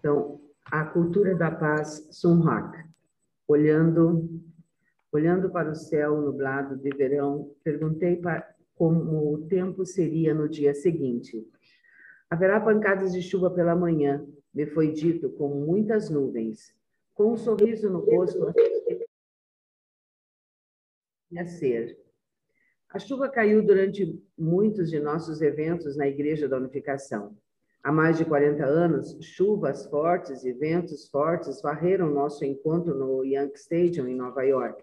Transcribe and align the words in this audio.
Então, 0.00 0.40
a 0.64 0.82
cultura 0.84 1.34
da 1.34 1.50
paz 1.50 2.08
Sunhak. 2.10 2.88
Olhando, 3.46 4.30
olhando 5.12 5.50
para 5.50 5.70
o 5.70 5.74
céu 5.74 6.22
nublado 6.22 6.76
de 6.76 6.88
verão, 6.90 7.54
perguntei 7.62 8.16
para, 8.16 8.54
como 8.74 9.34
o 9.34 9.46
tempo 9.46 9.84
seria 9.84 10.32
no 10.32 10.48
dia 10.48 10.72
seguinte. 10.72 11.46
Haverá 12.30 12.58
pancadas 12.60 13.12
de 13.12 13.20
chuva 13.20 13.50
pela 13.50 13.76
manhã, 13.76 14.26
me 14.54 14.66
foi 14.66 14.90
dito, 14.90 15.28
com 15.30 15.48
muitas 15.48 16.08
nuvens. 16.08 16.74
Com 17.14 17.34
um 17.34 17.36
sorriso 17.36 17.90
no 17.90 17.98
rosto, 17.98 18.54
a 21.36 21.44
ser. 21.44 21.98
A 22.88 22.98
chuva 22.98 23.28
caiu 23.28 23.62
durante 23.62 24.18
muitos 24.36 24.88
de 24.88 24.98
nossos 24.98 25.42
eventos 25.42 25.96
na 25.96 26.08
Igreja 26.08 26.48
da 26.48 26.56
Unificação. 26.56 27.36
Há 27.82 27.90
mais 27.90 28.18
de 28.18 28.26
40 28.26 28.62
anos, 28.62 29.16
chuvas 29.22 29.86
fortes 29.86 30.44
e 30.44 30.52
ventos 30.52 31.08
fortes 31.08 31.62
varreram 31.62 32.10
nosso 32.10 32.44
encontro 32.44 32.94
no 32.94 33.24
Yankee 33.24 33.58
Stadium, 33.58 34.06
em 34.06 34.14
Nova 34.14 34.42
York. 34.42 34.82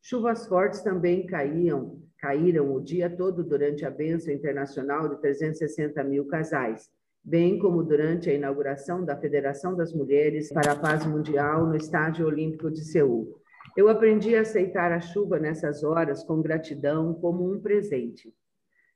Chuvas 0.00 0.48
fortes 0.48 0.82
também 0.82 1.24
caíam, 1.24 2.02
caíram 2.18 2.74
o 2.74 2.80
dia 2.80 3.08
todo 3.08 3.44
durante 3.44 3.84
a 3.84 3.90
bênção 3.90 4.34
internacional 4.34 5.08
de 5.08 5.20
360 5.20 6.02
mil 6.02 6.26
casais, 6.26 6.90
bem 7.22 7.60
como 7.60 7.84
durante 7.84 8.28
a 8.28 8.34
inauguração 8.34 9.04
da 9.04 9.16
Federação 9.16 9.76
das 9.76 9.92
Mulheres 9.92 10.52
para 10.52 10.72
a 10.72 10.76
Paz 10.76 11.06
Mundial 11.06 11.64
no 11.68 11.76
Estádio 11.76 12.26
Olímpico 12.26 12.72
de 12.72 12.84
Seul. 12.84 13.40
Eu 13.76 13.88
aprendi 13.88 14.34
a 14.34 14.40
aceitar 14.40 14.90
a 14.90 15.00
chuva 15.00 15.38
nessas 15.38 15.84
horas 15.84 16.24
com 16.24 16.42
gratidão 16.42 17.14
como 17.14 17.48
um 17.48 17.60
presente. 17.60 18.34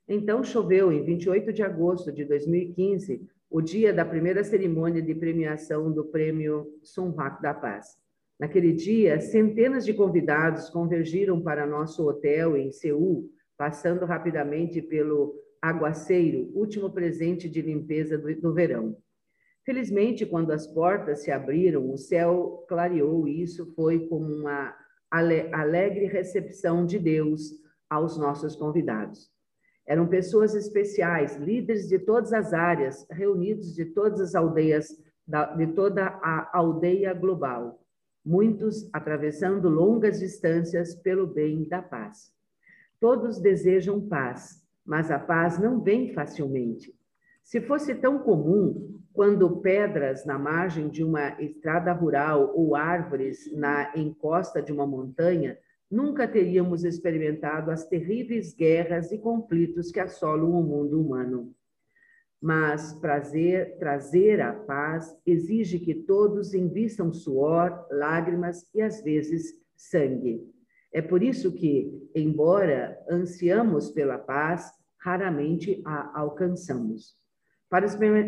Então 0.07 0.41
choveu 0.41 0.91
em 0.91 1.03
28 1.03 1.51
de 1.51 1.61
agosto 1.61 2.13
de 2.13 2.23
2015, 2.23 3.27
o 3.49 3.61
dia 3.61 3.93
da 3.93 4.05
primeira 4.05 4.43
cerimônia 4.43 5.01
de 5.01 5.13
premiação 5.13 5.91
do 5.91 6.05
Prêmio 6.05 6.65
Sonrak 6.81 7.41
da 7.41 7.53
Paz. 7.53 7.97
Naquele 8.39 8.71
dia, 8.71 9.19
centenas 9.19 9.83
de 9.83 9.93
convidados 9.93 10.69
convergiram 10.69 11.41
para 11.41 11.65
nosso 11.65 12.07
hotel 12.07 12.55
em 12.55 12.71
Seul, 12.71 13.29
passando 13.57 14.05
rapidamente 14.05 14.81
pelo 14.81 15.35
aguaceiro, 15.61 16.51
último 16.53 16.89
presente 16.89 17.49
de 17.49 17.61
limpeza 17.61 18.17
do, 18.17 18.33
do 18.39 18.53
verão. 18.53 18.95
Felizmente, 19.65 20.25
quando 20.25 20.51
as 20.51 20.65
portas 20.67 21.23
se 21.23 21.31
abriram, 21.31 21.91
o 21.91 21.97
céu 21.97 22.63
clareou 22.69 23.27
e 23.27 23.41
isso 23.41 23.73
foi 23.75 24.07
como 24.07 24.25
uma 24.25 24.73
alegre 25.11 26.05
recepção 26.05 26.85
de 26.85 26.97
Deus 26.97 27.51
aos 27.89 28.17
nossos 28.17 28.55
convidados. 28.55 29.35
Eram 29.87 30.05
pessoas 30.05 30.53
especiais, 30.53 31.37
líderes 31.37 31.87
de 31.87 31.97
todas 31.97 32.33
as 32.33 32.53
áreas, 32.53 33.07
reunidos 33.09 33.73
de 33.73 33.85
todas 33.85 34.19
as 34.19 34.35
aldeias, 34.35 34.89
de 35.55 35.67
toda 35.67 36.05
a 36.21 36.49
aldeia 36.57 37.13
global, 37.13 37.81
muitos 38.25 38.89
atravessando 38.91 39.69
longas 39.69 40.19
distâncias 40.19 40.93
pelo 40.93 41.25
bem 41.25 41.67
da 41.69 41.81
paz. 41.81 42.33
Todos 42.99 43.39
desejam 43.39 44.01
paz, 44.07 44.61
mas 44.85 45.09
a 45.09 45.19
paz 45.19 45.57
não 45.57 45.81
vem 45.81 46.13
facilmente. 46.13 46.93
Se 47.43 47.61
fosse 47.61 47.95
tão 47.95 48.19
comum, 48.19 48.99
quando 49.13 49.57
pedras 49.61 50.25
na 50.25 50.37
margem 50.37 50.89
de 50.89 51.03
uma 51.03 51.41
estrada 51.41 51.93
rural 51.93 52.51
ou 52.55 52.75
árvores 52.75 53.51
na 53.55 53.91
encosta 53.95 54.61
de 54.61 54.71
uma 54.71 54.85
montanha, 54.85 55.57
nunca 55.89 56.27
teríamos 56.27 56.83
experimentado 56.83 57.71
as 57.71 57.87
terríveis 57.87 58.53
guerras 58.53 59.11
e 59.11 59.17
conflitos 59.17 59.91
que 59.91 59.99
assolam 59.99 60.51
o 60.51 60.63
mundo 60.63 61.01
humano. 61.01 61.53
Mas 62.41 62.93
prazer, 62.93 63.77
trazer 63.79 64.41
a 64.41 64.53
paz 64.53 65.17
exige 65.25 65.79
que 65.79 65.95
todos 65.95 66.53
invistam 66.53 67.11
suor, 67.11 67.87
lágrimas 67.89 68.69
e 68.75 68.81
às 68.81 69.01
vezes 69.01 69.53
sangue. 69.75 70.43
É 70.93 71.01
por 71.01 71.23
isso 71.23 71.53
que, 71.53 71.91
embora 72.15 72.97
ansiamos 73.09 73.89
pela 73.91 74.17
paz, 74.17 74.71
raramente 74.99 75.81
a 75.85 76.19
alcançamos. 76.19 77.15
Para 77.69 77.85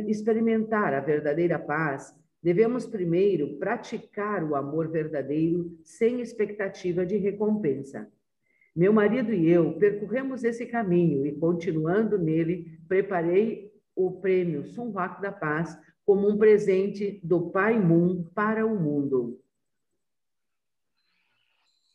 experimentar 0.07 0.93
a 0.93 0.99
verdadeira 0.99 1.57
paz, 1.57 2.13
devemos 2.41 2.85
primeiro 2.85 3.57
praticar 3.57 4.43
o 4.43 4.55
amor 4.55 4.89
verdadeiro 4.89 5.77
sem 5.83 6.21
expectativa 6.21 7.05
de 7.05 7.17
recompensa. 7.17 8.09
Meu 8.75 8.93
marido 8.93 9.33
e 9.33 9.49
eu 9.49 9.73
percorremos 9.73 10.43
esse 10.43 10.65
caminho 10.65 11.25
e, 11.25 11.33
continuando 11.33 12.17
nele, 12.17 12.79
preparei 12.87 13.71
o 13.95 14.11
prêmio 14.21 14.63
Sunwak 14.63 15.21
da 15.21 15.31
Paz 15.31 15.77
como 16.05 16.29
um 16.29 16.37
presente 16.37 17.19
do 17.23 17.49
Pai 17.49 17.77
Moon 17.79 18.23
para 18.33 18.65
o 18.65 18.79
mundo. 18.79 19.39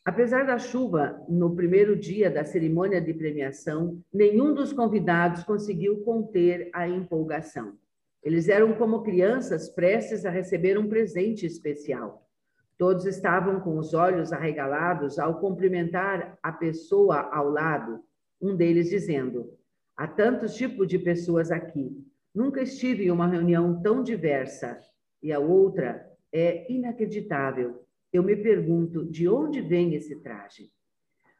Apesar 0.05 0.45
da 0.45 0.59
chuva, 0.59 1.19
no 1.27 1.55
primeiro 1.55 1.95
dia 1.95 2.29
da 2.29 2.45
cerimônia 2.45 3.01
de 3.01 3.11
premiação, 3.11 3.99
nenhum 4.13 4.53
dos 4.53 4.71
convidados 4.71 5.43
conseguiu 5.43 6.01
conter 6.03 6.69
a 6.71 6.87
empolgação. 6.87 7.75
Eles 8.25 8.49
eram 8.49 8.73
como 8.73 9.03
crianças 9.03 9.69
prestes 9.69 10.25
a 10.25 10.29
receber 10.29 10.77
um 10.77 10.89
presente 10.89 11.45
especial. 11.45 12.27
Todos 12.77 13.05
estavam 13.05 13.61
com 13.61 13.77
os 13.77 13.93
olhos 13.93 14.33
arregalados 14.33 15.17
ao 15.17 15.39
cumprimentar 15.39 16.37
a 16.43 16.51
pessoa 16.51 17.29
ao 17.31 17.49
lado, 17.49 18.03
um 18.41 18.53
deles 18.53 18.89
dizendo: 18.89 19.53
Há 19.95 20.07
tantos 20.07 20.55
tipos 20.55 20.87
de 20.87 20.99
pessoas 20.99 21.51
aqui. 21.51 22.03
Nunca 22.33 22.61
estive 22.61 23.05
em 23.05 23.11
uma 23.11 23.27
reunião 23.27 23.81
tão 23.81 24.03
diversa. 24.03 24.77
E 25.23 25.31
a 25.31 25.39
outra 25.39 26.05
é 26.33 26.69
inacreditável 26.69 27.85
eu 28.15 28.23
me 28.23 28.35
pergunto 28.35 29.03
de 29.05 29.27
onde 29.27 29.61
vem 29.61 29.93
esse 29.93 30.15
traje. 30.21 30.71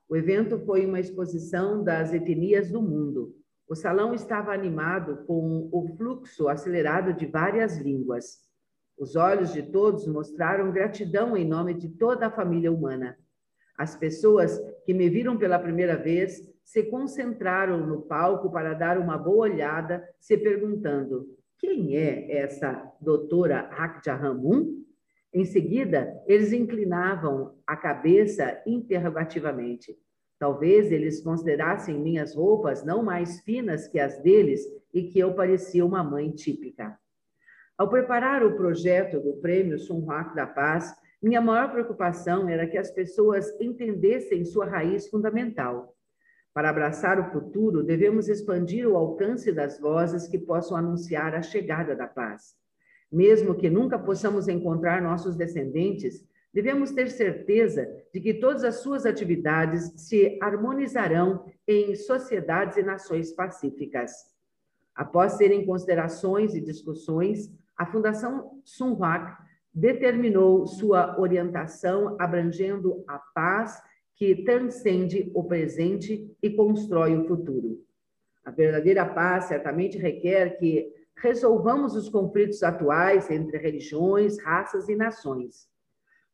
O 0.10 0.16
evento 0.16 0.60
foi 0.60 0.86
uma 0.86 1.00
exposição 1.00 1.82
das 1.84 2.14
etnias 2.14 2.70
do 2.70 2.82
mundo. 2.82 3.34
O 3.68 3.74
salão 3.76 4.14
estava 4.14 4.54
animado 4.54 5.26
com 5.26 5.70
o 5.72 5.88
fluxo 5.98 6.48
acelerado 6.48 7.14
de 7.14 7.26
várias 7.26 7.78
línguas. 7.78 8.46
Os 8.98 9.16
olhos 9.16 9.52
de 9.52 9.64
todos 9.64 10.08
mostraram 10.08 10.72
gratidão 10.72 11.36
em 11.36 11.48
nome 11.48 11.74
de 11.74 11.90
toda 11.90 12.28
a 12.28 12.32
família 12.32 12.72
humana. 12.72 13.18
As 13.78 13.96
pessoas 13.96 14.62
que 14.86 14.94
me 14.94 15.10
viram 15.10 15.36
pela 15.36 15.58
primeira 15.58 15.98
vez 15.98 16.42
se 16.64 16.84
concentraram 16.84 17.86
no 17.86 18.04
palco 18.04 18.52
para 18.52 18.74
dar 18.74 18.98
uma 19.00 19.18
boa 19.18 19.48
olhada, 19.50 20.08
se 20.20 20.38
perguntando: 20.38 21.28
quem 21.58 21.98
é 21.98 22.38
essa 22.38 22.92
doutora 23.02 23.70
Hakja 23.72 24.16
Ramun? 24.16 24.84
Em 25.34 25.44
seguida, 25.44 26.22
eles 26.28 26.54
inclinavam 26.54 27.58
a 27.68 27.76
cabeça 27.76 28.62
interrogativamente. 28.66 29.98
Talvez 30.38 30.92
eles 30.92 31.22
considerassem 31.22 32.00
minhas 32.00 32.36
roupas 32.36 32.84
não 32.84 33.02
mais 33.02 33.40
finas 33.42 33.88
que 33.88 34.00
as 34.00 34.22
deles 34.22 34.62
e 34.94 35.04
que 35.04 35.20
eu 35.20 35.34
parecia 35.34 35.86
uma 35.86 36.04
mãe 36.04 36.32
típica. 36.32 36.98
Ao 37.78 37.90
preparar 37.90 38.44
o 38.44 38.56
projeto 38.56 39.20
do 39.20 39.34
Prêmio 39.38 39.78
Sunhak 39.78 40.36
da 40.36 40.46
Paz, 40.48 40.94
minha 41.22 41.42
maior 41.42 41.72
preocupação 41.72 42.48
era 42.48 42.68
que 42.68 42.78
as 42.78 42.92
pessoas 42.92 43.50
entendessem 43.60 44.46
sua 44.46 44.66
raiz 44.66 45.08
fundamental. 45.08 45.96
Para 46.54 46.70
abraçar 46.70 47.20
o 47.20 47.32
futuro, 47.32 47.84
devemos 47.84 48.30
expandir 48.30 48.88
o 48.88 48.96
alcance 48.96 49.52
das 49.52 49.80
vozes 49.80 50.28
que 50.28 50.40
possam 50.40 50.78
anunciar 50.78 51.36
a 51.36 51.42
chegada 51.42 51.96
da 51.96 52.08
paz. 52.08 52.56
Mesmo 53.12 53.56
que 53.56 53.70
nunca 53.70 54.00
possamos 54.00 54.48
encontrar 54.48 55.02
nossos 55.02 55.36
descendentes, 55.36 56.26
devemos 56.54 56.92
ter 56.92 57.10
certeza 57.10 57.90
de 58.16 58.22
que 58.22 58.34
todas 58.34 58.64
as 58.64 58.76
suas 58.76 59.06
atividades 59.06 59.92
se 59.98 60.40
harmonizarão 60.42 61.44
em 61.68 61.94
sociedades 61.96 62.78
e 62.78 62.82
nações 62.82 63.34
pacíficas. 63.34 64.10
Após 64.96 65.34
serem 65.34 65.66
considerações 65.66 66.56
e 66.56 66.62
discussões, 66.62 67.54
a 67.76 67.86
Fundação 67.86 68.62
Sunwak 68.64 69.36
determinou 69.74 70.66
sua 70.66 71.20
orientação 71.20 72.16
abrangendo 72.18 73.04
a 73.06 73.20
paz 73.20 73.84
que 74.16 74.46
transcende 74.46 75.30
o 75.36 75.44
presente 75.44 76.34
e 76.42 76.50
constrói 76.52 77.18
o 77.18 77.28
futuro. 77.28 77.84
A 78.46 78.52
verdadeira 78.52 79.06
paz 79.06 79.50
certamente 79.50 79.98
requer 79.98 80.58
que 80.58 80.90
resolvamos 81.18 81.98
os 81.98 82.08
conflitos 82.08 82.64
atuais 82.64 83.30
entre 83.30 83.58
religiões, 83.58 84.42
raças 84.42 84.88
e 84.88 84.96
nações. 84.96 85.68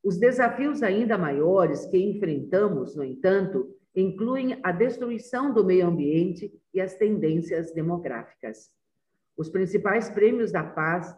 Os 0.04 0.18
desafios 0.18 0.82
ainda 0.82 1.18
maiores 1.18 1.86
que 1.86 1.98
enfrentamos, 1.98 2.96
no 2.96 3.04
entanto, 3.04 3.70
incluem 3.96 4.60
a 4.64 4.72
destruição 4.72 5.54
do 5.54 5.64
meio 5.64 5.88
ambiente 5.88 6.52
e 6.74 6.82
as 6.82 6.96
tendências 6.96 7.72
demográficas. 7.74 8.72
Os 9.38 9.50
principais 9.50 10.10
prêmios 10.10 10.52
da 10.52 10.64
paz 10.64 11.16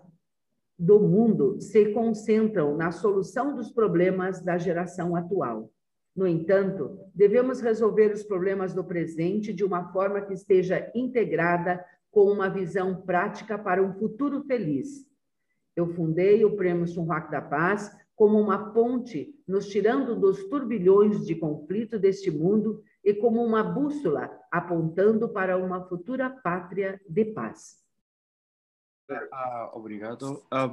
do 0.78 1.00
mundo 1.00 1.62
se 1.62 1.94
concentram 1.94 2.76
na 2.76 2.92
solução 2.92 3.56
dos 3.56 3.72
problemas 3.72 4.44
da 4.44 4.58
geração 4.58 5.16
atual. 5.16 5.72
No 6.16 6.28
entanto, 6.28 7.00
devemos 7.14 7.62
resolver 7.62 8.12
os 8.12 8.24
problemas 8.24 8.74
do 8.74 8.84
presente 8.84 9.54
de 9.54 9.64
uma 9.64 9.92
forma 9.92 10.22
que 10.22 10.34
esteja 10.34 10.92
integrada 10.94 11.84
com 12.12 12.26
uma 12.26 12.50
visão 12.50 13.02
prática 13.02 13.58
para 13.58 13.82
um 13.82 13.94
futuro 13.94 14.44
feliz. 14.44 15.08
Eu 15.76 15.88
fundei 15.88 16.46
o 16.46 16.56
Prêmio 16.56 16.86
Sunwak 16.86 17.32
da 17.32 17.42
Paz 17.42 17.92
como 18.24 18.40
uma 18.40 18.72
ponte 18.72 19.38
nos 19.46 19.68
tirando 19.68 20.16
dos 20.16 20.48
turbilhões 20.48 21.26
de 21.26 21.36
conflito 21.36 22.00
deste 22.00 22.32
mundo 22.32 22.82
e 23.04 23.14
como 23.14 23.44
uma 23.44 23.62
bússola 23.62 24.32
apontando 24.50 25.28
para 25.28 25.58
uma 25.58 25.86
futura 25.90 26.30
pátria 26.30 27.02
de 27.06 27.26
paz. 27.26 27.84
Ah, 29.30 29.72
obrigado. 29.74 30.42
Ah, 30.50 30.66